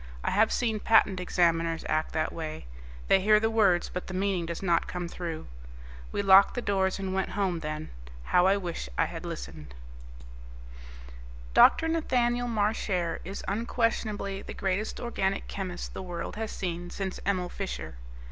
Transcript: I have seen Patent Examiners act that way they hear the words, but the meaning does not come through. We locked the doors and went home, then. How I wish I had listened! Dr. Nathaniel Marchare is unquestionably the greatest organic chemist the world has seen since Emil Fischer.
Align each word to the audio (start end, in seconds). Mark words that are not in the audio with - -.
I 0.23 0.31
have 0.31 0.51
seen 0.51 0.79
Patent 0.79 1.19
Examiners 1.19 1.85
act 1.87 2.11
that 2.13 2.33
way 2.33 2.65
they 3.07 3.21
hear 3.21 3.39
the 3.39 3.51
words, 3.51 3.87
but 3.87 4.07
the 4.07 4.15
meaning 4.15 4.47
does 4.47 4.63
not 4.63 4.87
come 4.87 5.07
through. 5.07 5.45
We 6.11 6.23
locked 6.23 6.55
the 6.55 6.61
doors 6.63 6.97
and 6.97 7.13
went 7.13 7.29
home, 7.37 7.59
then. 7.59 7.91
How 8.23 8.47
I 8.47 8.57
wish 8.57 8.89
I 8.97 9.05
had 9.05 9.25
listened! 9.27 9.75
Dr. 11.53 11.87
Nathaniel 11.87 12.47
Marchare 12.47 13.19
is 13.23 13.43
unquestionably 13.47 14.41
the 14.41 14.55
greatest 14.55 14.99
organic 14.99 15.47
chemist 15.47 15.93
the 15.93 16.01
world 16.01 16.35
has 16.35 16.51
seen 16.51 16.89
since 16.89 17.19
Emil 17.23 17.49
Fischer. 17.49 17.95